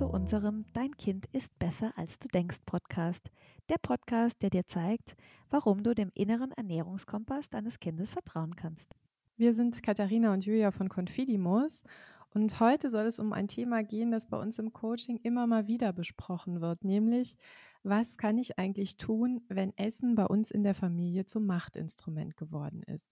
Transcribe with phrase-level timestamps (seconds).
[0.00, 3.30] zu unserem Dein Kind ist besser als du denkst Podcast.
[3.68, 5.14] Der Podcast, der dir zeigt,
[5.50, 8.96] warum du dem inneren Ernährungskompass deines Kindes vertrauen kannst.
[9.36, 11.84] Wir sind Katharina und Julia von Confidimus
[12.30, 15.66] und heute soll es um ein Thema gehen, das bei uns im Coaching immer mal
[15.66, 17.36] wieder besprochen wird, nämlich
[17.82, 22.82] was kann ich eigentlich tun, wenn Essen bei uns in der Familie zum Machtinstrument geworden
[22.84, 23.10] ist?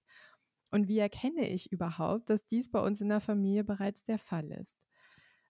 [0.70, 4.50] Und wie erkenne ich überhaupt, dass dies bei uns in der Familie bereits der Fall
[4.52, 4.87] ist?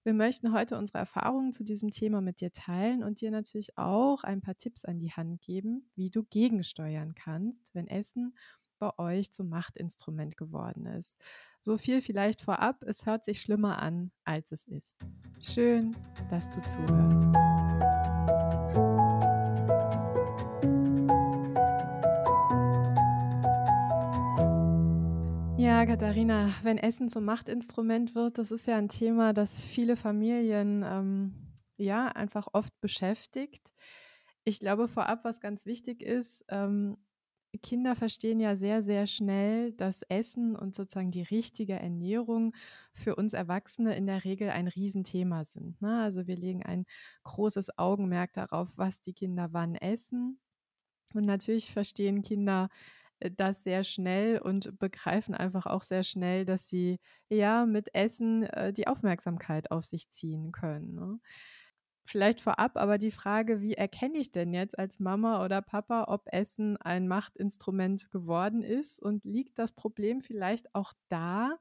[0.08, 4.24] Wir möchten heute unsere Erfahrungen zu diesem Thema mit dir teilen und dir natürlich auch
[4.24, 8.34] ein paar Tipps an die Hand geben, wie du gegensteuern kannst, wenn Essen
[8.78, 11.18] bei euch zum Machtinstrument geworden ist.
[11.60, 14.96] So viel vielleicht vorab, es hört sich schlimmer an, als es ist.
[15.40, 15.94] Schön,
[16.30, 17.97] dass du zuhörst.
[25.86, 31.34] Katharina, wenn Essen zum Machtinstrument wird, das ist ja ein Thema, das viele Familien ähm,
[31.76, 33.74] ja einfach oft beschäftigt.
[34.44, 36.96] Ich glaube vorab, was ganz wichtig ist, ähm,
[37.62, 42.54] Kinder verstehen ja sehr, sehr schnell, dass Essen und sozusagen die richtige Ernährung
[42.92, 45.80] für uns Erwachsene in der Regel ein Riesenthema sind.
[45.80, 46.02] Ne?
[46.02, 46.84] Also wir legen ein
[47.24, 50.40] großes Augenmerk darauf, was die Kinder wann essen.
[51.14, 52.68] Und natürlich verstehen Kinder
[53.36, 58.72] das sehr schnell und begreifen einfach auch sehr schnell, dass sie ja mit Essen äh,
[58.72, 60.94] die Aufmerksamkeit auf sich ziehen können.
[60.94, 61.20] Ne?
[62.04, 66.22] Vielleicht vorab aber die Frage, wie erkenne ich denn jetzt als Mama oder Papa, ob
[66.32, 68.98] Essen ein Machtinstrument geworden ist?
[68.98, 71.58] Und liegt das Problem vielleicht auch da,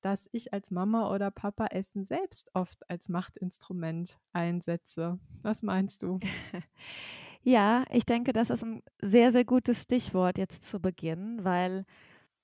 [0.00, 5.20] dass ich als Mama oder Papa Essen selbst oft als Machtinstrument einsetze?
[5.42, 6.18] Was meinst du?
[7.44, 11.84] Ja, ich denke, das ist ein sehr, sehr gutes Stichwort jetzt zu Beginn, weil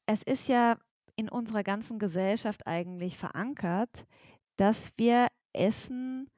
[0.05, 0.77] es ist ja
[1.17, 4.05] in unserer ganzen Gesellschaft eigentlich verankert,
[4.57, 6.29] dass wir Essen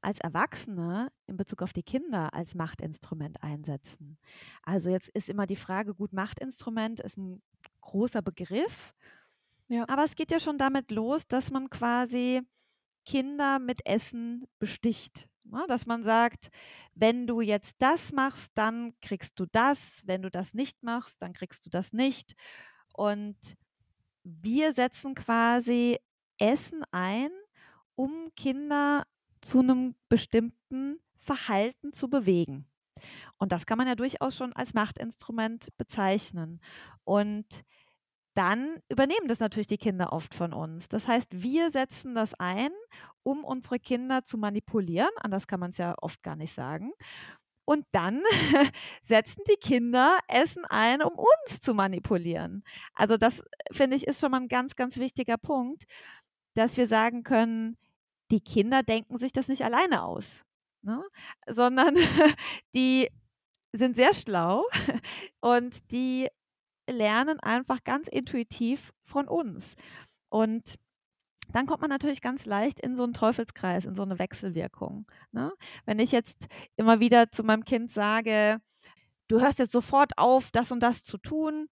[0.00, 4.16] als Erwachsene in Bezug auf die Kinder als Machtinstrument einsetzen.
[4.62, 7.42] Also jetzt ist immer die Frage, gut, Machtinstrument ist ein
[7.80, 8.94] großer Begriff,
[9.66, 9.84] ja.
[9.88, 12.42] aber es geht ja schon damit los, dass man quasi
[13.08, 15.28] Kinder mit Essen besticht.
[15.44, 15.64] Ne?
[15.66, 16.50] Dass man sagt,
[16.94, 20.02] wenn du jetzt das machst, dann kriegst du das.
[20.04, 22.34] Wenn du das nicht machst, dann kriegst du das nicht.
[22.92, 23.38] Und
[24.24, 25.98] wir setzen quasi
[26.36, 27.30] Essen ein,
[27.94, 29.06] um Kinder
[29.40, 32.66] zu einem bestimmten Verhalten zu bewegen.
[33.38, 36.60] Und das kann man ja durchaus schon als Machtinstrument bezeichnen.
[37.04, 37.64] Und
[38.38, 40.88] dann übernehmen das natürlich die Kinder oft von uns.
[40.88, 42.70] Das heißt, wir setzen das ein,
[43.24, 45.10] um unsere Kinder zu manipulieren.
[45.16, 46.92] Anders kann man es ja oft gar nicht sagen.
[47.64, 48.22] Und dann
[49.02, 52.62] setzen die Kinder Essen ein, um uns zu manipulieren.
[52.94, 55.84] Also das, finde ich, ist schon mal ein ganz, ganz wichtiger Punkt,
[56.54, 57.76] dass wir sagen können,
[58.30, 60.44] die Kinder denken sich das nicht alleine aus,
[60.82, 61.02] ne?
[61.48, 61.96] sondern
[62.74, 63.08] die
[63.72, 64.64] sind sehr schlau
[65.40, 66.28] und die
[66.90, 69.74] lernen einfach ganz intuitiv von uns.
[70.28, 70.78] Und
[71.52, 75.06] dann kommt man natürlich ganz leicht in so einen Teufelskreis, in so eine Wechselwirkung.
[75.32, 75.52] Ne?
[75.86, 78.58] Wenn ich jetzt immer wieder zu meinem Kind sage,
[79.28, 81.68] du hörst jetzt sofort auf, das und das zu tun,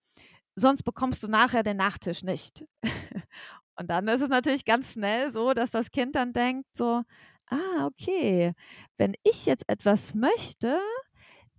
[0.54, 2.65] sonst bekommst du nachher den Nachtisch nicht.
[3.77, 7.03] und dann ist es natürlich ganz schnell so, dass das Kind dann denkt so,
[7.48, 8.54] ah, okay,
[8.97, 10.81] wenn ich jetzt etwas möchte,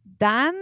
[0.03, 0.55] dann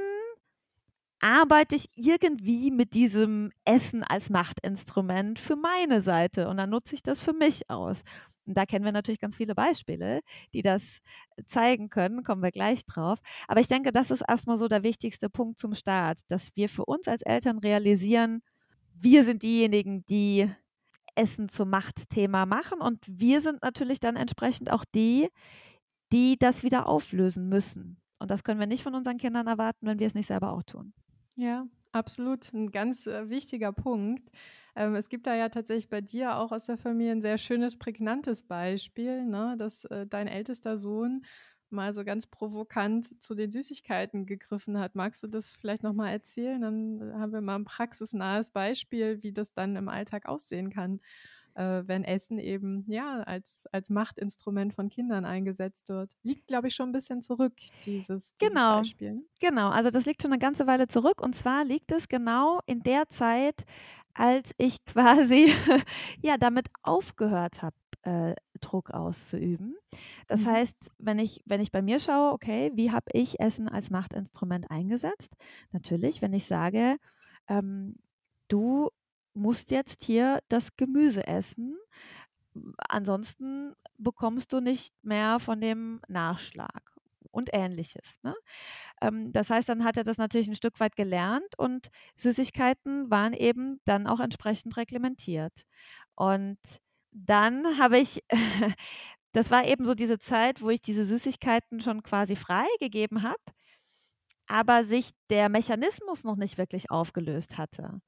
[1.26, 7.02] arbeite ich irgendwie mit diesem Essen als Machtinstrument für meine Seite und dann nutze ich
[7.02, 8.04] das für mich aus.
[8.46, 10.22] Und da kennen wir natürlich ganz viele Beispiele,
[10.54, 11.00] die das
[11.48, 13.18] zeigen können, kommen wir gleich drauf.
[13.48, 16.86] Aber ich denke, das ist erstmal so der wichtigste Punkt zum Start, dass wir für
[16.86, 18.44] uns als Eltern realisieren,
[18.94, 20.48] wir sind diejenigen, die
[21.16, 25.30] Essen zum Machtthema machen und wir sind natürlich dann entsprechend auch die,
[26.12, 28.00] die das wieder auflösen müssen.
[28.20, 30.64] Und das können wir nicht von unseren Kindern erwarten, wenn wir es nicht selber auch
[30.64, 30.94] tun.
[31.36, 32.54] Ja, absolut.
[32.54, 34.30] Ein ganz äh, wichtiger Punkt.
[34.76, 37.78] Ähm, es gibt da ja tatsächlich bei dir auch aus der Familie ein sehr schönes,
[37.78, 41.26] prägnantes Beispiel, ne, dass äh, dein ältester Sohn
[41.70, 44.96] mal so ganz provokant zu den Süßigkeiten gegriffen hat.
[44.96, 46.62] Magst du das vielleicht nochmal erzählen?
[46.62, 51.02] Dann äh, haben wir mal ein praxisnahes Beispiel, wie das dann im Alltag aussehen kann
[51.56, 56.12] äh, wenn Essen eben ja als, als Machtinstrument von Kindern eingesetzt wird.
[56.24, 57.54] Liegt, glaube ich, schon ein bisschen zurück,
[57.86, 59.26] dieses, dieses genau, Beispiel.
[59.40, 62.82] Genau, also das liegt schon eine ganze Weile zurück und zwar liegt es genau in
[62.84, 63.64] der Zeit,
[64.14, 65.52] als ich quasi
[66.22, 69.76] ja damit aufgehört habe, äh, Druck auszuüben.
[70.28, 70.52] Das mhm.
[70.52, 74.70] heißt, wenn ich, wenn ich bei mir schaue, okay, wie habe ich Essen als Machtinstrument
[74.70, 75.36] eingesetzt?
[75.72, 76.98] Natürlich, wenn ich sage,
[77.48, 77.96] ähm,
[78.48, 78.90] du
[79.36, 81.78] musst jetzt hier das Gemüse essen,
[82.90, 86.94] ansonsten bekommst du nicht mehr von dem Nachschlag
[87.32, 88.20] und ähnliches.
[88.24, 88.36] Ne?
[89.02, 93.34] Ähm, das heißt, dann hat er das natürlich ein Stück weit gelernt und Süßigkeiten waren
[93.34, 95.64] eben dann auch entsprechend reglementiert.
[96.16, 96.60] Und
[97.12, 98.24] dann habe ich,
[99.34, 103.42] das war eben so diese Zeit, wo ich diese Süßigkeiten schon quasi freigegeben habe,
[104.48, 108.02] aber sich der Mechanismus noch nicht wirklich aufgelöst hatte.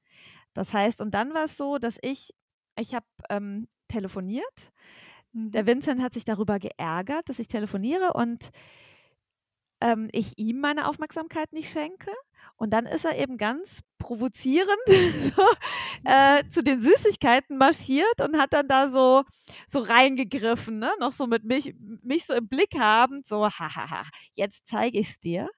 [0.54, 2.34] Das heißt, und dann war es so, dass ich,
[2.78, 4.72] ich habe ähm, telefoniert.
[5.32, 5.66] Der mhm.
[5.66, 8.50] Vincent hat sich darüber geärgert, dass ich telefoniere und
[9.80, 12.10] ähm, ich ihm meine Aufmerksamkeit nicht schenke.
[12.56, 15.42] Und dann ist er eben ganz provozierend so,
[16.04, 19.24] äh, zu den Süßigkeiten marschiert und hat dann da so,
[19.66, 20.90] so reingegriffen, ne?
[20.98, 24.04] noch so mit mich, mich so im Blick habend, so, hahaha,
[24.34, 25.48] jetzt zeige ich es dir.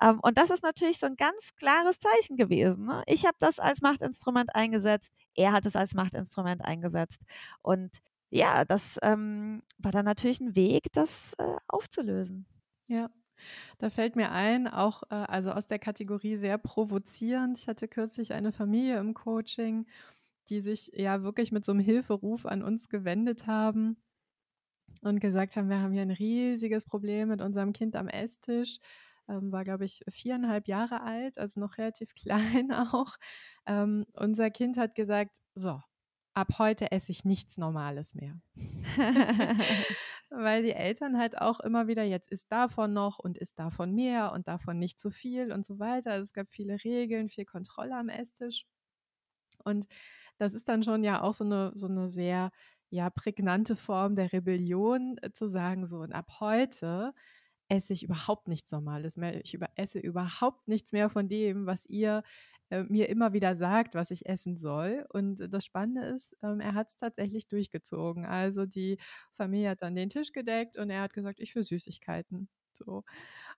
[0.00, 2.86] Ähm, und das ist natürlich so ein ganz klares Zeichen gewesen.
[2.86, 3.02] Ne?
[3.06, 7.20] Ich habe das als Machtinstrument eingesetzt, er hat es als Machtinstrument eingesetzt.
[7.62, 7.98] Und
[8.30, 12.46] ja, das ähm, war dann natürlich ein Weg, das äh, aufzulösen.
[12.86, 13.08] Ja,
[13.78, 17.58] da fällt mir ein, auch äh, also aus der Kategorie sehr provozierend.
[17.58, 19.86] Ich hatte kürzlich eine Familie im Coaching,
[20.48, 23.96] die sich ja wirklich mit so einem Hilferuf an uns gewendet haben
[25.02, 28.78] und gesagt haben, wir haben hier ein riesiges Problem mit unserem Kind am Esstisch.
[29.28, 33.16] Ähm, war, glaube ich, viereinhalb Jahre alt, also noch relativ klein auch.
[33.66, 35.80] Ähm, unser Kind hat gesagt, so,
[36.34, 38.38] ab heute esse ich nichts Normales mehr.
[40.36, 44.32] Weil die Eltern halt auch immer wieder, jetzt ist davon noch und ist davon mehr
[44.32, 46.12] und davon nicht zu viel und so weiter.
[46.12, 48.66] Also es gab viele Regeln, viel Kontrolle am Esstisch.
[49.64, 49.86] Und
[50.38, 52.50] das ist dann schon ja auch so eine, so eine sehr
[52.90, 57.14] ja, prägnante Form der Rebellion, äh, zu sagen, so, und ab heute
[57.68, 59.42] esse ich überhaupt nichts Normales mehr.
[59.44, 62.22] Ich über, esse überhaupt nichts mehr von dem, was ihr
[62.70, 65.06] äh, mir immer wieder sagt, was ich essen soll.
[65.12, 68.24] Und das Spannende ist, ähm, er hat es tatsächlich durchgezogen.
[68.26, 68.98] Also die
[69.34, 72.48] Familie hat dann den Tisch gedeckt und er hat gesagt, ich will Süßigkeiten.
[72.74, 73.04] So.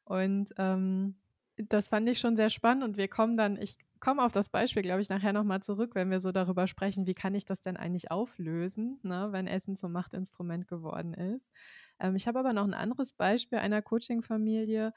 [0.05, 1.17] Und ähm,
[1.57, 4.83] das fand ich schon sehr spannend und wir kommen dann, ich komme auf das Beispiel,
[4.83, 7.79] glaube ich, nachher nochmal zurück, wenn wir so darüber sprechen, wie kann ich das denn
[7.79, 11.51] eigentlich auflösen, ne, wenn Essen zum Machtinstrument geworden ist.
[11.99, 14.93] Ähm, ich habe aber noch ein anderes Beispiel einer Coaching-Familie,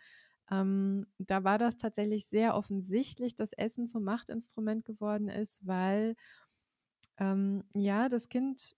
[0.51, 6.15] ähm, da war das tatsächlich sehr offensichtlich, dass Essen zum Machtinstrument geworden ist, weil
[7.17, 8.75] ähm, ja das Kind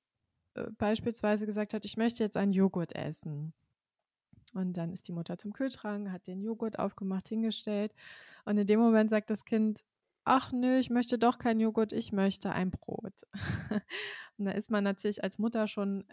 [0.55, 3.53] äh, beispielsweise gesagt hat, ich möchte jetzt einen Joghurt essen.
[4.53, 7.93] Und dann ist die Mutter zum Kühlschrank, hat den Joghurt aufgemacht, hingestellt.
[8.43, 9.85] Und in dem Moment sagt das Kind,
[10.25, 13.13] ach nö, ich möchte doch keinen Joghurt, ich möchte ein Brot.
[14.37, 16.05] und da ist man natürlich als Mutter schon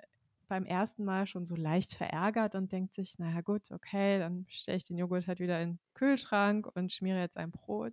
[0.48, 4.78] beim ersten Mal schon so leicht verärgert und denkt sich, naja gut, okay, dann stelle
[4.78, 7.92] ich den Joghurt halt wieder in den Kühlschrank und schmiere jetzt ein Brot.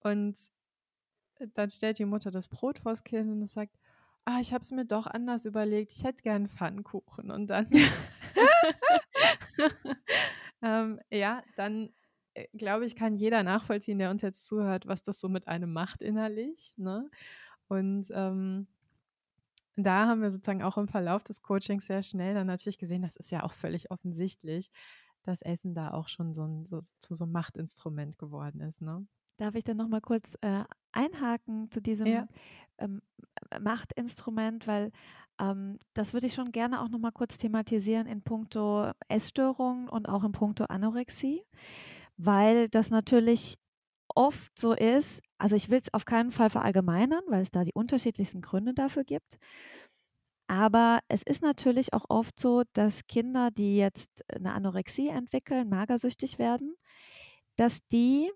[0.00, 0.36] Und
[1.38, 3.78] äh, dann stellt die Mutter das Brot vors Kind und sagt,
[4.24, 7.30] ah, ich habe es mir doch anders überlegt, ich hätte gern Pfannkuchen.
[7.30, 7.68] Und dann,
[10.62, 11.90] ähm, ja, dann
[12.34, 15.72] äh, glaube ich, kann jeder nachvollziehen, der uns jetzt zuhört, was das so mit einem
[15.72, 16.74] macht innerlich.
[16.76, 17.10] Ne?
[17.68, 18.66] Und ähm,
[19.76, 23.16] da haben wir sozusagen auch im Verlauf des Coachings sehr schnell dann natürlich gesehen, das
[23.16, 24.70] ist ja auch völlig offensichtlich,
[25.22, 28.82] dass Essen da auch schon so, ein, so zu so einem Machtinstrument geworden ist.
[28.82, 29.06] Ne?
[29.36, 32.26] Darf ich dann noch mal kurz äh, einhaken zu diesem ja.
[32.78, 33.02] ähm,
[33.60, 34.92] Machtinstrument, weil
[35.40, 40.08] ähm, das würde ich schon gerne auch noch mal kurz thematisieren in puncto Essstörungen und
[40.08, 41.42] auch in puncto Anorexie,
[42.16, 43.58] weil das natürlich
[44.14, 47.74] oft so ist, also ich will es auf keinen Fall verallgemeinern, weil es da die
[47.74, 49.36] unterschiedlichsten Gründe dafür gibt.
[50.46, 56.38] Aber es ist natürlich auch oft so, dass Kinder, die jetzt eine Anorexie entwickeln, magersüchtig
[56.38, 56.74] werden,
[57.56, 58.32] dass die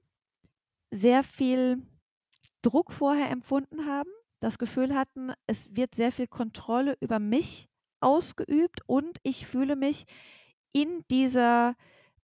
[0.91, 1.83] sehr viel
[2.61, 4.11] Druck vorher empfunden haben,
[4.41, 10.05] das Gefühl hatten, es wird sehr viel Kontrolle über mich ausgeübt und ich fühle mich
[10.73, 11.75] in dieser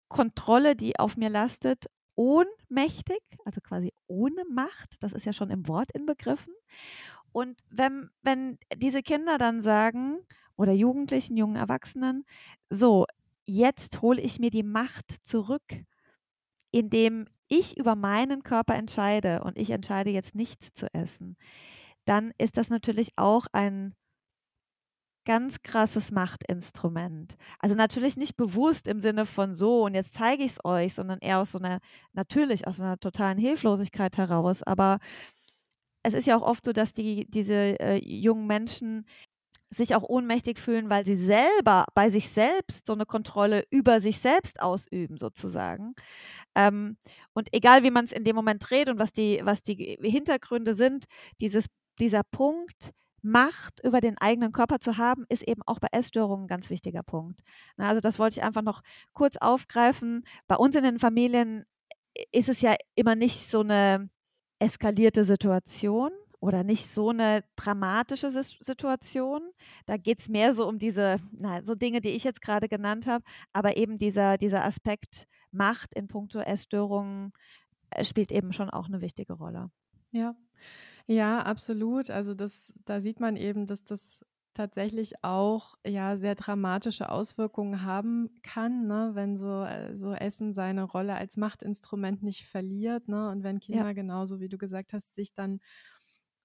[0.09, 5.03] Kontrolle, die auf mir lastet, ohnmächtig, also quasi ohne Macht.
[5.03, 6.55] Das ist ja schon im Wort inbegriffen.
[7.33, 10.19] Und wenn, wenn diese Kinder dann sagen,
[10.57, 12.25] oder Jugendlichen, jungen Erwachsenen,
[12.71, 13.07] so,
[13.45, 15.85] jetzt hole ich mir die Macht zurück,
[16.71, 21.37] indem ich über meinen Körper entscheide und ich entscheide jetzt nichts zu essen,
[22.05, 23.95] dann ist das natürlich auch ein
[25.25, 27.37] ganz krasses Machtinstrument.
[27.59, 31.19] Also natürlich nicht bewusst im Sinne von so und jetzt zeige ich es euch, sondern
[31.21, 31.81] eher aus so einer,
[32.13, 34.63] natürlich aus einer totalen Hilflosigkeit heraus.
[34.63, 34.99] Aber
[36.03, 39.07] es ist ja auch oft so, dass die, diese äh, jungen Menschen
[39.71, 44.19] sich auch ohnmächtig fühlen, weil sie selber bei sich selbst so eine Kontrolle über sich
[44.19, 45.95] selbst ausüben, sozusagen.
[46.55, 46.97] Ähm,
[47.33, 50.75] und egal wie man es in dem Moment dreht und was die, was die Hintergründe
[50.75, 51.07] sind,
[51.41, 51.67] dieses,
[51.99, 52.93] dieser Punkt,
[53.25, 57.03] Macht über den eigenen Körper zu haben, ist eben auch bei Essstörungen ein ganz wichtiger
[57.03, 57.41] Punkt.
[57.79, 58.83] Also das wollte ich einfach noch
[59.15, 60.27] kurz aufgreifen.
[60.47, 61.65] Bei uns in den Familien
[62.33, 64.11] ist es ja immer nicht so eine
[64.59, 69.41] eskalierte Situation oder nicht so eine dramatische Situation.
[69.87, 73.07] Da geht es mehr so um diese, na, so Dinge, die ich jetzt gerade genannt
[73.07, 77.33] habe, aber eben dieser, dieser Aspekt Macht in puncto Essstörungen
[77.89, 79.71] äh, spielt eben schon auch eine wichtige Rolle.
[80.11, 80.35] Ja,
[81.07, 82.11] ja, absolut.
[82.11, 88.31] Also das, da sieht man eben, dass das tatsächlich auch ja sehr dramatische Auswirkungen haben
[88.43, 93.43] kann, ne, wenn so, äh, so Essen seine Rolle als Machtinstrument nicht verliert, ne, und
[93.43, 93.93] wenn Kinder ja.
[93.93, 95.61] genauso wie du gesagt hast, sich dann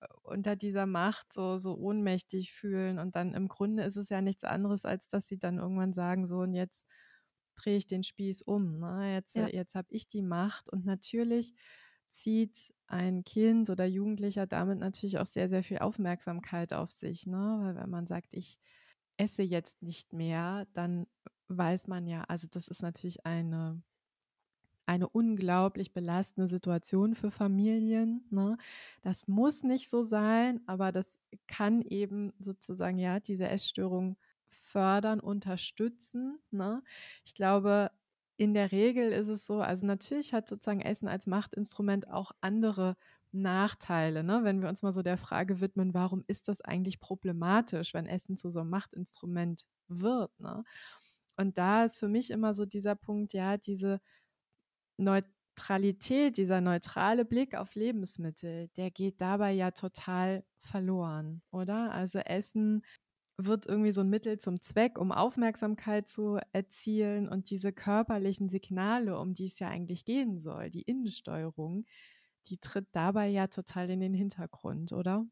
[0.01, 4.21] äh, unter dieser Macht so, so ohnmächtig fühlen und dann im Grunde ist es ja
[4.21, 6.87] nichts anderes, als dass sie dann irgendwann sagen, so und jetzt
[7.55, 9.47] drehe ich den Spieß um, ne, jetzt, ja.
[9.47, 11.53] jetzt habe ich die Macht und natürlich
[12.09, 17.27] zieht ein Kind oder Jugendlicher damit natürlich auch sehr, sehr viel Aufmerksamkeit auf sich.
[17.27, 17.59] Ne?
[17.61, 18.59] Weil wenn man sagt, ich
[19.17, 21.07] esse jetzt nicht mehr, dann
[21.49, 23.81] weiß man ja, also das ist natürlich eine,
[24.85, 28.25] eine unglaublich belastende Situation für Familien.
[28.31, 28.57] Ne?
[29.01, 36.39] Das muss nicht so sein, aber das kann eben sozusagen ja diese Essstörung fördern, unterstützen.
[36.51, 36.83] Ne?
[37.23, 37.91] Ich glaube,
[38.39, 42.95] in der Regel ist es so, also natürlich hat sozusagen Essen als Machtinstrument auch andere
[43.33, 44.45] Nachteile, ne?
[44.45, 48.37] wenn wir uns mal so der Frage widmen, warum ist das eigentlich problematisch, wenn Essen
[48.37, 50.31] zu so einem Machtinstrument wird.
[50.39, 50.63] Ne?
[51.35, 53.99] Und da ist für mich immer so dieser Punkt, ja, diese
[54.97, 61.91] Neutralität, dieser neutrale Blick auf Lebensmittel, der geht dabei ja total verloren, oder?
[61.91, 62.83] Also Essen
[63.45, 69.17] wird irgendwie so ein Mittel zum Zweck, um Aufmerksamkeit zu erzielen und diese körperlichen Signale,
[69.17, 71.85] um die es ja eigentlich gehen soll, die Innensteuerung,
[72.47, 75.25] die tritt dabei ja total in den Hintergrund, oder?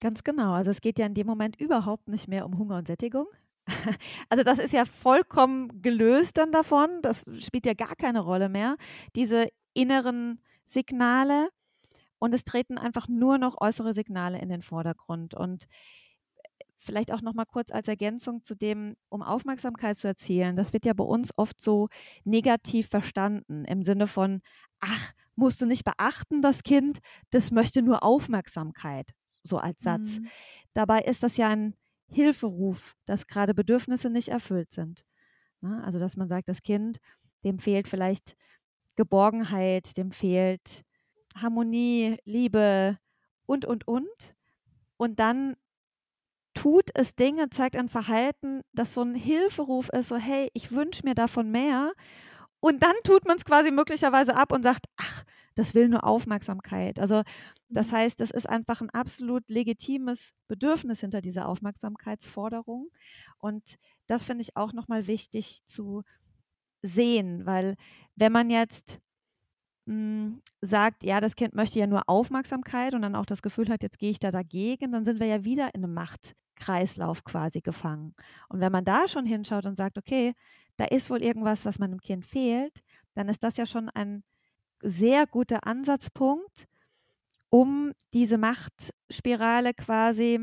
[0.00, 0.52] Ganz genau.
[0.52, 3.26] Also es geht ja in dem Moment überhaupt nicht mehr um Hunger und Sättigung.
[4.28, 7.00] Also das ist ja vollkommen gelöst dann davon.
[7.02, 8.76] Das spielt ja gar keine Rolle mehr.
[9.16, 11.48] Diese inneren Signale
[12.18, 15.34] und es treten einfach nur noch äußere Signale in den Vordergrund.
[15.34, 15.66] Und
[16.78, 20.56] vielleicht auch noch mal kurz als Ergänzung zu dem, um Aufmerksamkeit zu erzielen.
[20.56, 21.88] Das wird ja bei uns oft so
[22.24, 24.40] negativ verstanden im Sinne von,
[24.80, 26.98] ach, musst du nicht beachten, das Kind,
[27.30, 29.10] das möchte nur Aufmerksamkeit,
[29.42, 30.18] so als Satz.
[30.18, 30.28] Mhm.
[30.74, 31.74] Dabei ist das ja ein
[32.08, 35.04] Hilferuf, dass gerade Bedürfnisse nicht erfüllt sind.
[35.60, 35.82] Ne?
[35.84, 36.98] Also, dass man sagt, das Kind,
[37.44, 38.36] dem fehlt vielleicht
[38.96, 40.82] Geborgenheit, dem fehlt
[41.34, 42.98] Harmonie, Liebe
[43.44, 44.34] und, und, und.
[44.96, 45.56] Und dann
[46.56, 51.02] tut es Dinge, zeigt ein Verhalten, das so ein Hilferuf ist, so hey, ich wünsche
[51.04, 51.92] mir davon mehr.
[52.60, 56.98] Und dann tut man es quasi möglicherweise ab und sagt, ach, das will nur Aufmerksamkeit.
[56.98, 57.22] Also
[57.68, 57.96] das mhm.
[57.96, 62.88] heißt, das ist einfach ein absolut legitimes Bedürfnis hinter dieser Aufmerksamkeitsforderung.
[63.38, 66.02] Und das finde ich auch nochmal wichtig zu
[66.82, 67.76] sehen, weil
[68.14, 68.98] wenn man jetzt
[69.86, 73.82] hm, sagt, ja, das Kind möchte ja nur Aufmerksamkeit und dann auch das Gefühl hat,
[73.82, 77.60] jetzt gehe ich da dagegen, dann sind wir ja wieder in einem Macht, Kreislauf quasi
[77.60, 78.14] gefangen.
[78.48, 80.34] Und wenn man da schon hinschaut und sagt, okay,
[80.76, 82.80] da ist wohl irgendwas, was meinem Kind fehlt,
[83.14, 84.24] dann ist das ja schon ein
[84.80, 86.66] sehr guter Ansatzpunkt,
[87.50, 90.40] um diese Machtspirale quasi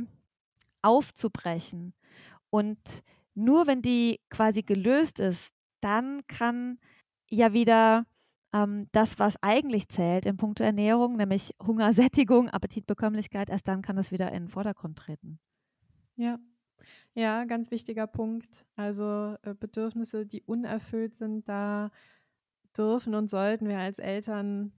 [0.82, 1.94] aufzubrechen.
[2.50, 2.80] Und
[3.36, 6.80] nur wenn die quasi gelöst ist, dann kann
[7.30, 8.06] ja wieder
[8.54, 13.96] ähm, das, was eigentlich zählt in puncto Ernährung, nämlich Hunger, Sättigung, Appetitbekömmlichkeit, erst dann kann
[13.96, 15.40] das wieder in den Vordergrund treten.
[16.16, 16.40] Ja.
[17.16, 18.66] Ja, ganz wichtiger Punkt.
[18.76, 21.92] Also äh, Bedürfnisse, die unerfüllt sind, da
[22.78, 24.74] dürfen und sollten wir als Eltern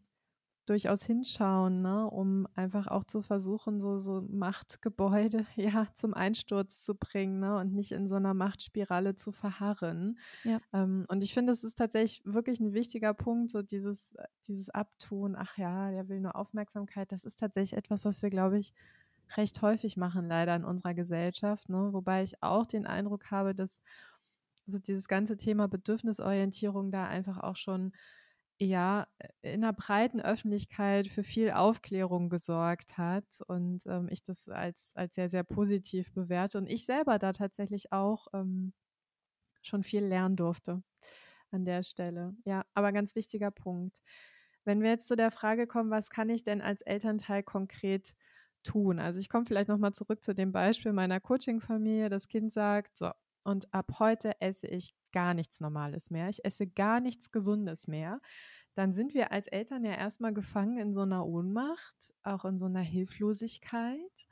[0.65, 6.95] durchaus hinschauen, ne, um einfach auch zu versuchen, so, so Machtgebäude ja zum Einsturz zu
[6.95, 10.17] bringen ne, und nicht in so einer Machtspirale zu verharren.
[10.43, 10.59] Ja.
[10.73, 14.15] Ähm, und ich finde, es ist tatsächlich wirklich ein wichtiger Punkt, so dieses,
[14.47, 18.57] dieses Abtun, ach ja, der will nur Aufmerksamkeit, das ist tatsächlich etwas, was wir, glaube
[18.57, 18.73] ich,
[19.37, 21.69] recht häufig machen, leider in unserer Gesellschaft.
[21.69, 21.89] Ne?
[21.91, 23.81] Wobei ich auch den Eindruck habe, dass
[24.67, 27.91] so dieses ganze Thema Bedürfnisorientierung da einfach auch schon
[28.59, 29.07] ja
[29.41, 35.15] in einer breiten Öffentlichkeit für viel Aufklärung gesorgt hat und ähm, ich das als, als
[35.15, 38.73] sehr, sehr positiv bewerte und ich selber da tatsächlich auch ähm,
[39.61, 40.83] schon viel lernen durfte
[41.51, 42.35] an der Stelle.
[42.45, 43.97] Ja, aber ganz wichtiger Punkt.
[44.65, 48.15] Wenn wir jetzt zu der Frage kommen, was kann ich denn als Elternteil konkret
[48.63, 48.99] tun.
[48.99, 52.09] Also ich komme vielleicht nochmal zurück zu dem Beispiel meiner Coaching-Familie.
[52.09, 53.11] Das Kind sagt, so,
[53.45, 56.27] und ab heute esse ich gar nichts Normales mehr.
[56.29, 58.19] Ich esse gar nichts Gesundes mehr.
[58.73, 62.65] Dann sind wir als Eltern ja erstmal gefangen in so einer Ohnmacht, auch in so
[62.65, 64.27] einer Hilflosigkeit.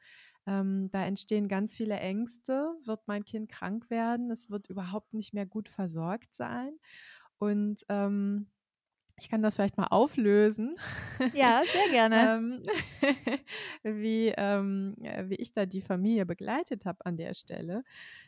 [0.45, 2.75] Ähm, da entstehen ganz viele Ängste.
[2.83, 4.29] Wird mein Kind krank werden?
[4.31, 6.73] Es wird überhaupt nicht mehr gut versorgt sein.
[7.37, 8.47] Und ähm,
[9.23, 10.75] ich kann das vielleicht mal auflösen.
[11.31, 12.35] Ja, sehr gerne.
[12.35, 12.63] ähm,
[13.83, 17.83] wie, ähm, wie ich da die Familie begleitet habe an der Stelle.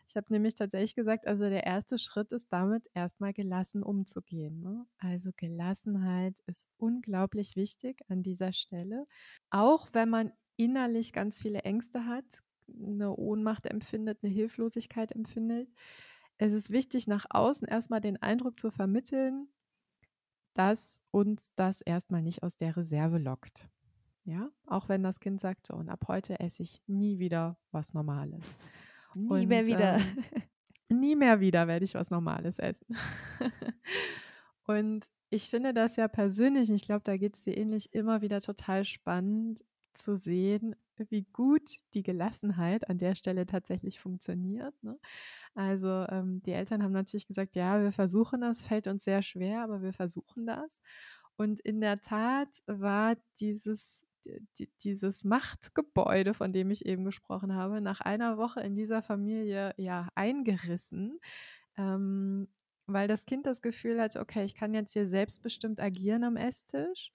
[0.08, 4.62] Ich habe nämlich tatsächlich gesagt, also der erste Schritt ist damit erstmal gelassen umzugehen.
[4.62, 4.86] Ne?
[4.98, 9.06] Also Gelassenheit ist unglaublich wichtig an dieser Stelle.
[9.50, 12.24] Auch wenn man innerlich ganz viele Ängste hat,
[12.70, 15.68] eine Ohnmacht empfindet, eine Hilflosigkeit empfindet.
[16.38, 19.50] Es ist wichtig, nach außen erstmal den Eindruck zu vermitteln,
[20.56, 23.70] dass uns das erstmal nicht aus der Reserve lockt.
[24.24, 27.94] Ja, auch wenn das Kind sagt, so und ab heute esse ich nie wieder was
[27.94, 28.44] Normales.
[29.14, 29.98] Nie und, mehr wieder.
[30.90, 32.98] Ähm, nie mehr wieder werde ich was Normales essen.
[34.66, 38.42] und ich finde das ja persönlich, ich glaube, da geht es dir ähnlich, immer wieder
[38.42, 40.76] total spannend zu sehen,
[41.10, 44.74] wie gut die Gelassenheit an der Stelle tatsächlich funktioniert.
[44.84, 44.98] Ne?
[45.54, 49.64] Also ähm, die Eltern haben natürlich gesagt, ja, wir versuchen das, fällt uns sehr schwer,
[49.64, 50.82] aber wir versuchen das.
[51.38, 54.06] Und in der Tat war dieses,
[54.58, 59.74] die, dieses Machtgebäude, von dem ich eben gesprochen habe, nach einer Woche in dieser Familie
[59.78, 61.20] ja eingerissen.
[61.78, 62.48] Ähm,
[62.88, 67.12] weil das Kind das Gefühl hat, okay, ich kann jetzt hier selbstbestimmt agieren am Esstisch.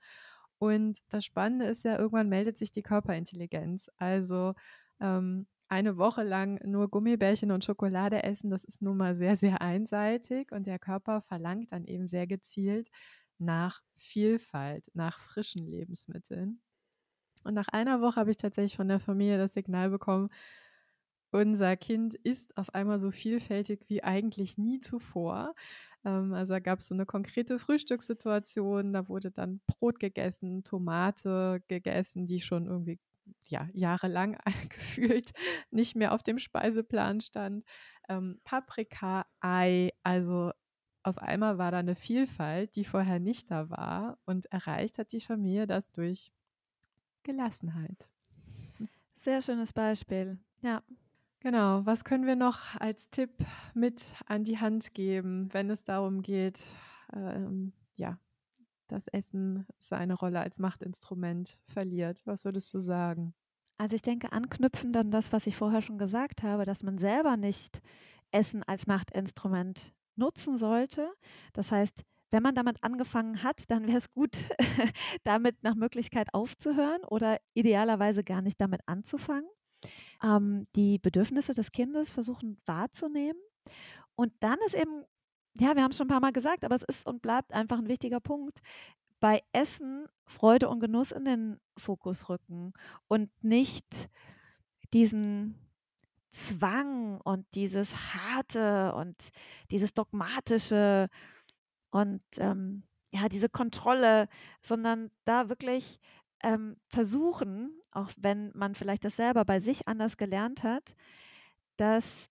[0.61, 3.91] Und das Spannende ist ja, irgendwann meldet sich die Körperintelligenz.
[3.97, 4.53] Also
[5.01, 9.63] ähm, eine Woche lang nur Gummibärchen und Schokolade essen, das ist nun mal sehr, sehr
[9.63, 12.91] einseitig und der Körper verlangt dann eben sehr gezielt
[13.39, 16.61] nach Vielfalt, nach frischen Lebensmitteln.
[17.45, 20.29] Und nach einer Woche habe ich tatsächlich von der Familie das Signal bekommen,
[21.33, 25.55] unser Kind ist auf einmal so vielfältig wie eigentlich nie zuvor.
[26.05, 31.63] Ähm, also da gab es so eine konkrete Frühstückssituation, da wurde dann Brot gegessen, Tomate
[31.69, 32.99] gegessen, die schon irgendwie
[33.49, 34.39] ja, jahrelang
[34.71, 35.33] gefühlt
[35.71, 37.65] nicht mehr auf dem Speiseplan stand.
[38.09, 40.53] Ähm, Paprika, Ei, also
[41.03, 45.21] auf einmal war da eine Vielfalt, die vorher nicht da war und erreicht hat die
[45.21, 46.33] Familie das durch
[47.23, 48.09] Gelassenheit.
[49.17, 50.83] Sehr schönes Beispiel, ja.
[51.41, 53.31] Genau, was können wir noch als Tipp
[53.73, 56.61] mit an die Hand geben, wenn es darum geht,
[57.15, 58.19] ähm, ja,
[58.89, 62.21] das Essen seine Rolle als Machtinstrument verliert.
[62.27, 63.35] Was würdest du sagen?
[63.79, 67.39] Also ich denke, anknüpfend an das, was ich vorher schon gesagt habe, dass man selber
[67.39, 67.81] nicht
[68.31, 71.11] Essen als Machtinstrument nutzen sollte.
[71.55, 74.37] Das heißt, wenn man damit angefangen hat, dann wäre es gut,
[75.25, 79.49] damit nach Möglichkeit aufzuhören oder idealerweise gar nicht damit anzufangen.
[80.23, 83.41] Ähm, die Bedürfnisse des Kindes versuchen wahrzunehmen.
[84.15, 85.05] Und dann ist eben
[85.59, 87.79] ja, wir haben es schon ein paar Mal gesagt, aber es ist und bleibt einfach
[87.79, 88.61] ein wichtiger Punkt.
[89.19, 92.73] Bei Essen Freude und Genuss in den Fokus rücken
[93.09, 94.09] und nicht
[94.95, 95.59] diesen
[96.31, 99.31] Zwang und dieses harte und
[99.71, 101.09] dieses dogmatische
[101.91, 104.29] und ähm, ja, diese Kontrolle,
[104.63, 105.99] sondern da wirklich
[106.43, 110.95] ähm, versuchen, auch wenn man vielleicht das selber bei sich anders gelernt hat,
[111.77, 112.29] dass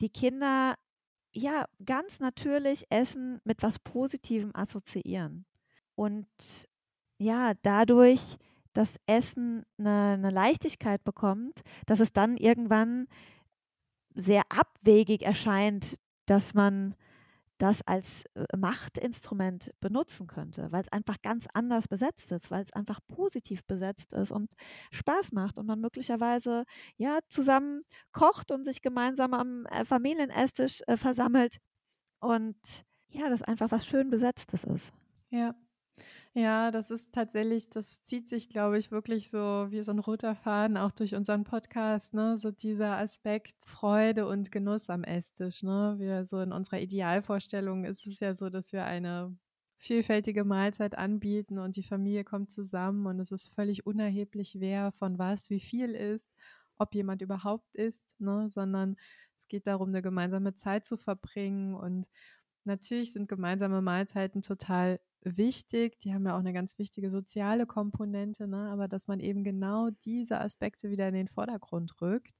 [0.00, 0.74] die Kinder
[1.32, 5.46] ja, ganz natürlich Essen mit was Positivem assoziieren.
[5.94, 6.26] Und
[7.18, 8.38] ja, dadurch
[8.72, 13.08] das Essen eine, eine Leichtigkeit bekommt, dass es dann irgendwann
[14.14, 16.94] sehr abwegig erscheint, dass man
[17.58, 22.72] das als äh, Machtinstrument benutzen könnte, weil es einfach ganz anders besetzt ist, weil es
[22.72, 24.50] einfach positiv besetzt ist und
[24.92, 26.64] Spaß macht und man möglicherweise
[26.96, 31.58] ja zusammen kocht und sich gemeinsam am äh, Familienesstisch äh, versammelt
[32.20, 32.56] und
[33.08, 34.92] ja, das einfach was schön besetztes ist.
[35.30, 35.54] Ja,
[36.38, 40.36] ja, das ist tatsächlich, das zieht sich, glaube ich, wirklich so wie so ein roter
[40.36, 42.38] Faden auch durch unseren Podcast, ne?
[42.38, 45.96] So dieser Aspekt Freude und Genuss am Esstisch, ne?
[45.98, 49.36] Wir so in unserer Idealvorstellung ist es ja so, dass wir eine
[49.78, 55.18] vielfältige Mahlzeit anbieten und die Familie kommt zusammen und es ist völlig unerheblich, wer von
[55.18, 56.30] was wie viel ist,
[56.78, 58.48] ob jemand überhaupt isst, ne?
[58.48, 58.96] Sondern
[59.38, 62.06] es geht darum, eine gemeinsame Zeit zu verbringen und
[62.64, 65.98] natürlich sind gemeinsame Mahlzeiten total wichtig.
[66.00, 68.70] Die haben ja auch eine ganz wichtige soziale Komponente, ne?
[68.70, 72.34] aber dass man eben genau diese Aspekte wieder in den Vordergrund rückt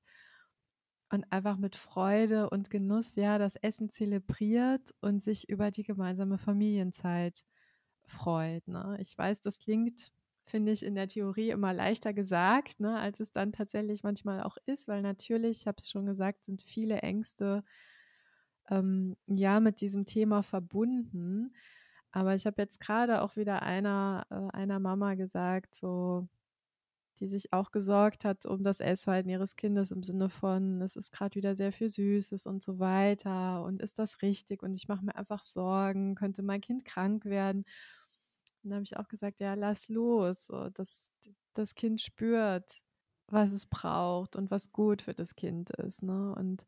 [1.11, 6.39] und einfach mit Freude und Genuss ja das Essen zelebriert und sich über die gemeinsame
[6.39, 7.45] Familienzeit
[8.05, 8.67] freut.
[8.69, 8.97] Ne?
[9.01, 10.13] Ich weiß, das klingt,
[10.47, 14.57] finde ich, in der Theorie immer leichter gesagt, ne, als es dann tatsächlich manchmal auch
[14.67, 17.65] ist, weil natürlich, ich habe es schon gesagt, sind viele Ängste
[18.71, 21.55] ähm, ja mit diesem Thema verbunden.
[22.13, 26.29] Aber ich habe jetzt gerade auch wieder einer, äh, einer Mama gesagt, so,
[27.21, 31.13] die sich auch gesorgt hat um das Essverhalten ihres Kindes im Sinne von, es ist
[31.13, 33.65] gerade wieder sehr viel Süßes und so weiter.
[33.65, 34.63] Und ist das richtig?
[34.63, 37.65] Und ich mache mir einfach Sorgen, könnte mein Kind krank werden?
[38.63, 40.47] Und da habe ich auch gesagt, ja, lass los.
[40.47, 41.13] So, dass
[41.55, 42.83] das Kind spürt,
[43.27, 46.03] was es braucht und was gut für das Kind ist.
[46.03, 46.35] Ne?
[46.37, 46.67] Und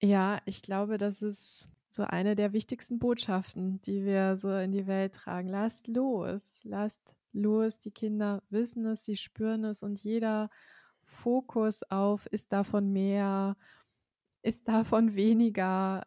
[0.00, 4.86] ja, ich glaube, das ist so eine der wichtigsten Botschaften, die wir so in die
[4.86, 5.48] Welt tragen.
[5.48, 7.78] Lasst los, lasst los.
[7.80, 10.48] Die Kinder wissen es, sie spüren es und jeder
[11.04, 13.56] Fokus auf ist davon mehr,
[14.42, 16.06] ist davon weniger,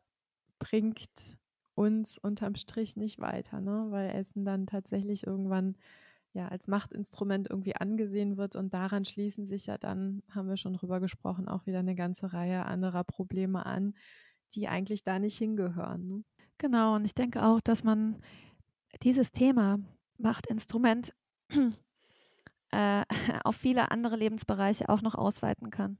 [0.57, 1.37] bringt
[1.75, 3.87] uns unterm Strich nicht weiter, ne?
[3.89, 5.75] weil Essen dann tatsächlich irgendwann
[6.33, 10.73] ja als Machtinstrument irgendwie angesehen wird und daran schließen sich ja dann, haben wir schon
[10.73, 13.93] drüber gesprochen, auch wieder eine ganze Reihe anderer Probleme an,
[14.53, 16.07] die eigentlich da nicht hingehören.
[16.07, 16.23] Ne?
[16.57, 18.21] Genau, und ich denke auch, dass man
[19.03, 19.79] dieses Thema
[20.17, 21.13] Machtinstrument
[22.71, 23.03] äh,
[23.43, 25.97] auf viele andere Lebensbereiche auch noch ausweiten kann.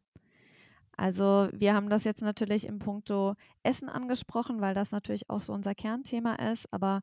[0.97, 5.51] Also wir haben das jetzt natürlich im Punkto Essen angesprochen, weil das natürlich auch so
[5.51, 6.71] unser Kernthema ist.
[6.71, 7.01] Aber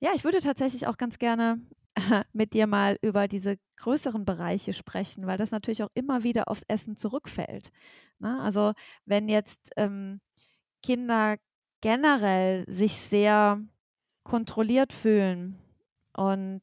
[0.00, 1.60] ja, ich würde tatsächlich auch ganz gerne
[2.32, 6.64] mit dir mal über diese größeren Bereiche sprechen, weil das natürlich auch immer wieder aufs
[6.68, 7.70] Essen zurückfällt.
[8.18, 8.40] Ne?
[8.40, 8.72] Also
[9.04, 10.20] wenn jetzt ähm,
[10.88, 11.36] Kinder
[11.82, 13.60] generell sich sehr
[14.24, 15.58] kontrolliert fühlen
[16.16, 16.62] und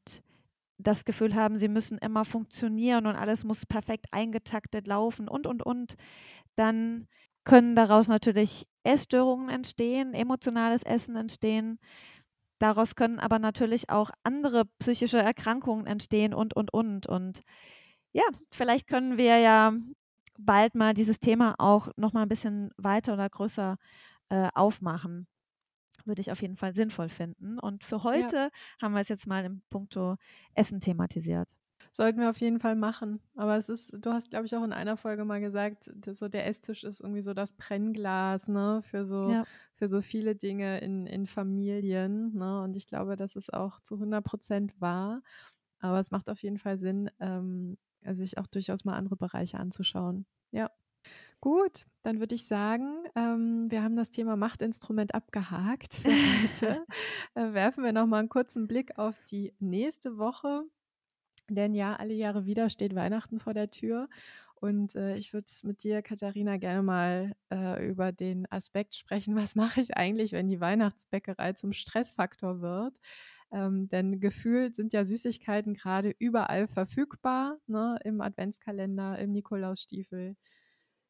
[0.79, 5.63] das Gefühl haben, sie müssen immer funktionieren und alles muss perfekt eingetaktet laufen und, und,
[5.63, 5.93] und,
[6.55, 7.07] dann
[7.43, 11.77] können daraus natürlich Essstörungen entstehen, emotionales Essen entstehen.
[12.57, 17.05] Daraus können aber natürlich auch andere psychische Erkrankungen entstehen und, und, und.
[17.05, 17.43] Und
[18.11, 19.73] ja, vielleicht können wir ja
[20.37, 23.77] bald mal dieses Thema auch noch mal ein bisschen weiter oder größer
[24.29, 25.27] äh, aufmachen.
[26.03, 27.57] Würde ich auf jeden Fall sinnvoll finden.
[27.57, 28.49] Und für heute ja.
[28.81, 30.17] haben wir es jetzt mal im Punkto
[30.53, 31.55] Essen thematisiert.
[31.91, 33.21] Sollten wir auf jeden Fall machen.
[33.35, 36.45] Aber es ist, du hast, glaube ich, auch in einer Folge mal gesagt, so der
[36.45, 39.45] Esstisch ist irgendwie so das Brennglas, ne, für so, ja.
[39.73, 42.35] für so viele Dinge in, in Familien.
[42.35, 42.61] Ne?
[42.61, 45.21] Und ich glaube, das ist auch zu 100 Prozent wahr.
[45.79, 50.25] Aber es macht auf jeden Fall Sinn, ähm, sich auch durchaus mal andere Bereiche anzuschauen.
[50.51, 50.69] Ja.
[51.45, 56.09] Gut, dann würde ich sagen, ähm, wir haben das Thema Machtinstrument abgehakt für
[56.41, 56.85] heute.
[57.35, 60.63] äh, werfen wir noch mal einen kurzen Blick auf die nächste Woche.
[61.47, 64.09] Denn ja, alle Jahre wieder steht Weihnachten vor der Tür.
[64.55, 69.53] Und äh, ich würde mit dir, Katharina, gerne mal äh, über den Aspekt sprechen, was
[69.55, 72.95] mache ich eigentlich, wenn die Weihnachtsbäckerei zum Stressfaktor wird.
[73.51, 77.99] Ähm, denn gefühlt sind ja Süßigkeiten gerade überall verfügbar, ne?
[78.03, 80.35] im Adventskalender, im Nikolausstiefel,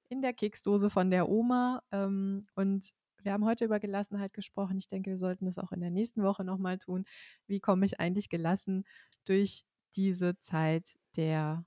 [0.09, 1.81] in der Keksdose von der Oma.
[1.91, 2.89] Ähm, und
[3.25, 4.77] wir haben heute über Gelassenheit gesprochen.
[4.77, 7.05] Ich denke, wir sollten das auch in der nächsten Woche nochmal tun.
[7.47, 8.85] Wie komme ich eigentlich gelassen
[9.25, 9.65] durch
[9.95, 11.65] diese Zeit der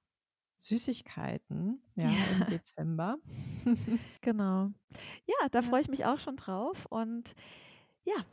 [0.59, 2.25] Süßigkeiten ja, ja.
[2.33, 3.19] im Dezember?
[4.21, 4.71] genau.
[5.27, 5.63] Ja, da ja.
[5.63, 6.87] freue ich mich auch schon drauf.
[6.87, 7.35] Und
[8.05, 8.25] ja,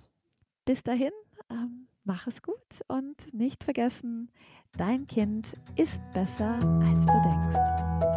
[0.66, 1.12] bis dahin,
[1.50, 4.32] ähm, mach es gut und nicht vergessen,
[4.78, 8.15] dein Kind ist besser, als du denkst.